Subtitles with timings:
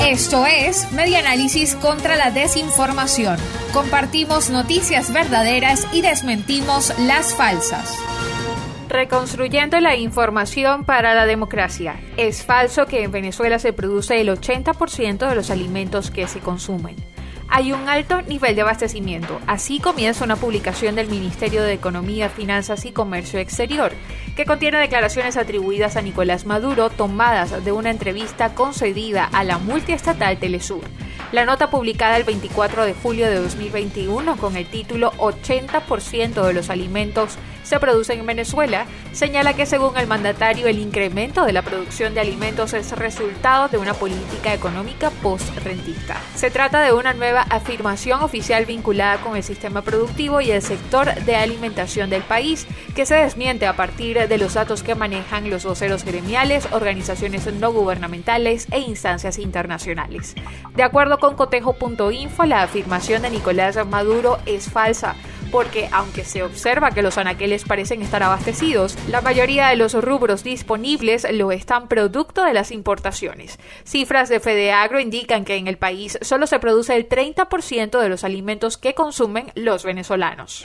[0.00, 3.36] Esto es Media Análisis contra la Desinformación.
[3.72, 7.98] Compartimos noticias verdaderas y desmentimos las falsas.
[8.88, 12.00] Reconstruyendo la información para la democracia.
[12.16, 16.96] Es falso que en Venezuela se produce el 80% de los alimentos que se consumen
[17.48, 19.40] hay un alto nivel de abastecimiento.
[19.46, 23.92] Así comienza una publicación del Ministerio de Economía, Finanzas y Comercio Exterior,
[24.38, 30.38] que contiene declaraciones atribuidas a Nicolás Maduro tomadas de una entrevista concedida a la multiestatal
[30.38, 30.84] Telesur.
[31.30, 36.70] La nota publicada el 24 de julio de 2021 con el título 80% de los
[36.70, 37.36] alimentos
[37.68, 42.20] se producen en Venezuela señala que según el mandatario el incremento de la producción de
[42.20, 46.16] alimentos es resultado de una política económica post-rentista.
[46.34, 51.14] Se trata de una nueva afirmación oficial vinculada con el sistema productivo y el sector
[51.14, 52.66] de alimentación del país
[52.96, 57.70] que se desmiente a partir de los datos que manejan los voceros gremiales, organizaciones no
[57.70, 60.34] gubernamentales e instancias internacionales.
[60.74, 65.16] De acuerdo con cotejo.info, la afirmación de Nicolás Maduro es falsa,
[65.50, 70.44] porque aunque se observa que los anaqueles parecen estar abastecidos, la mayoría de los rubros
[70.44, 73.58] disponibles lo están producto de las importaciones.
[73.84, 78.24] Cifras de Fedeagro indican que en el país solo se produce el 30% de los
[78.24, 80.64] alimentos que consumen los venezolanos.